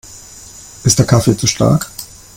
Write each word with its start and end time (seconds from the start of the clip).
Ist 0.83 0.97
der 0.97 1.05
Kaffee 1.05 1.37
zu 1.37 1.45
stark? 1.45 1.91